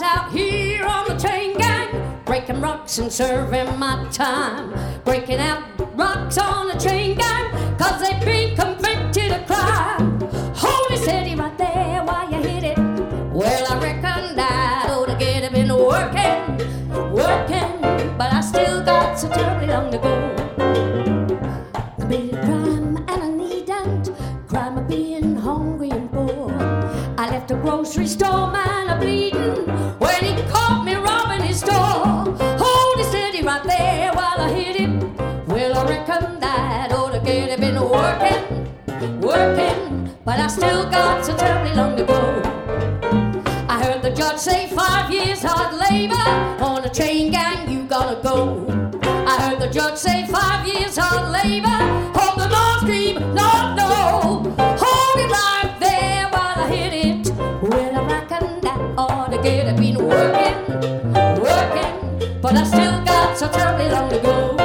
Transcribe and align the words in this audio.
rocks 0.00 0.02
out 0.02 0.32
here 0.32 0.84
on 0.84 1.08
the 1.08 1.16
chain 1.16 1.56
gang. 1.56 2.22
Breaking 2.24 2.60
rocks 2.60 2.98
and 2.98 3.12
serving 3.12 3.78
my 3.78 4.06
time. 4.10 4.72
Breaking 5.04 5.38
out 5.38 5.62
rocks 5.96 6.38
on 6.38 6.68
the 6.68 6.74
chain 6.74 7.16
gang. 7.16 7.76
Cause 7.78 8.00
they've 8.00 8.20
been 8.24 8.56
convicted 8.56 9.32
of 9.32 9.46
crime. 9.46 10.20
Holy 10.54 10.96
city 10.96 11.34
right 11.34 11.56
there 11.58 12.04
while 12.04 12.30
you 12.30 12.38
hit 12.38 12.64
it. 12.64 12.78
Well, 13.32 13.72
I 13.72 13.80
reckon 13.80 14.36
that 14.36 14.88
ought 14.90 15.06
to 15.06 15.16
get 15.16 15.44
it 15.44 15.52
been 15.52 15.74
working, 15.74 16.58
working. 17.12 18.16
But 18.16 18.32
I 18.32 18.40
still 18.40 18.84
got 18.84 19.18
so 19.18 19.28
terribly 19.28 19.68
long 19.68 19.90
to 19.90 19.98
go. 19.98 20.37
Grocery 27.78 28.08
store 28.08 28.50
man 28.50 28.88
a 28.88 28.98
bleeding 28.98 29.54
when 30.00 30.24
he 30.24 30.34
caught 30.50 30.82
me 30.84 30.96
robbing 30.96 31.46
his 31.46 31.60
store. 31.60 32.02
Hold 32.58 32.98
it 32.98 33.04
steady 33.04 33.40
right 33.42 33.62
there 33.62 34.12
while 34.14 34.40
I 34.40 34.50
hit 34.52 34.74
him. 34.74 35.16
Well, 35.46 35.78
I 35.78 35.84
reckon 35.88 36.40
that 36.40 36.90
ought 36.90 37.12
to 37.12 37.20
get 37.20 37.50
it 37.50 37.60
been 37.60 37.80
working, 37.80 39.20
working. 39.20 40.12
But 40.24 40.40
I 40.40 40.48
still 40.48 40.90
got 40.90 41.24
so 41.24 41.36
terribly 41.36 41.72
long 41.76 41.96
to 41.98 42.04
go. 42.04 42.20
I 43.68 43.84
heard 43.84 44.02
the 44.02 44.10
judge 44.10 44.38
say 44.38 44.66
five 44.66 45.12
years 45.12 45.40
hard 45.40 45.72
labor 45.88 46.28
on 46.60 46.84
a 46.84 46.90
chain 46.90 47.30
gang, 47.30 47.70
you 47.70 47.84
gotta 47.84 48.20
go. 48.20 48.66
I 49.04 49.40
heard 49.40 49.60
the 49.60 49.70
judge 49.70 49.98
say 49.98 50.26
five 50.26 50.66
years 50.66 50.96
hard 50.96 51.30
labor 51.30 51.97
it 59.44 59.76
been 59.76 59.96
working, 59.96 60.56
working, 61.40 62.40
but 62.40 62.56
I 62.56 62.64
still 62.64 63.04
got 63.04 63.38
so 63.38 63.48
terribly 63.48 63.88
long 63.90 64.10
to 64.10 64.18
go. 64.18 64.57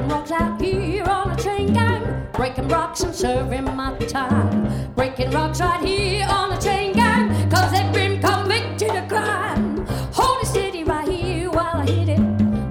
Breaking 0.00 0.16
rocks 0.16 0.30
out 0.30 0.62
here 0.62 1.04
on 1.04 1.30
a 1.30 1.36
chain 1.36 1.74
gang. 1.74 2.26
Breaking 2.32 2.68
rocks 2.68 3.02
and 3.02 3.14
serving 3.14 3.64
my 3.64 3.98
time. 3.98 4.94
Breaking 4.94 5.30
rocks 5.30 5.60
right 5.60 5.84
here 5.84 6.26
on 6.26 6.52
a 6.52 6.58
chain 6.58 6.94
gang. 6.94 7.50
Cause 7.50 7.70
they've 7.70 7.92
been 7.92 8.18
convicted 8.18 8.96
of 8.96 9.08
crime. 9.10 9.86
It 9.86 10.46
steady 10.46 10.84
right 10.84 11.06
here 11.06 11.50
while 11.50 11.82
I 11.82 11.86
hit 11.86 12.08
it. 12.08 12.20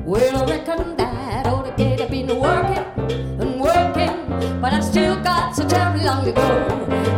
Well, 0.03 0.38
I 0.38 0.57
reckon 0.57 0.97
that 0.97 1.45
ought 1.45 1.66
to 1.66 1.72
get 1.78 2.00
it 2.00 2.09
been 2.09 2.35
working 2.35 2.84
and 3.40 3.61
working. 3.61 4.59
But 4.59 4.73
I 4.73 4.79
still 4.79 5.22
got 5.22 5.56
so 5.56 5.67
terribly 5.67 6.06
long 6.06 6.25
to 6.25 6.31
go. 6.31 6.66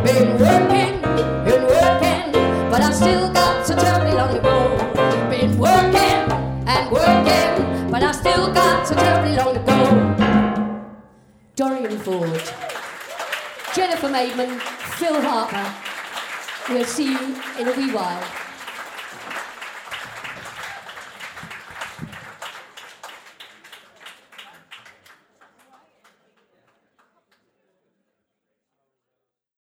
Been 0.04 0.38
working 0.38 1.06
and 1.06 1.64
working. 1.64 2.32
But 2.70 2.82
I 2.82 2.92
still 2.92 3.32
got 3.32 3.66
so 3.66 3.78
terribly 3.78 4.12
long 4.18 4.36
to 4.36 4.42
go. 4.42 4.78
Been 5.30 5.58
working 5.58 6.68
and 6.68 6.92
working. 6.92 7.90
But 7.90 8.04
I 8.04 8.12
still 8.12 8.52
got 8.52 8.86
so 8.86 8.96
terribly 8.96 9.38
long 9.38 9.54
to 9.54 9.60
go. 9.62 10.01
Dorian 11.62 12.00
Ford, 12.00 12.42
Jennifer 13.76 14.08
Maidman, 14.10 14.60
Phil 14.98 15.22
Harper. 15.22 16.74
We'll 16.74 16.86
see 16.86 17.12
you 17.12 17.36
in 17.60 17.68
a 17.68 17.74
wee 17.78 17.92
while. 17.92 18.51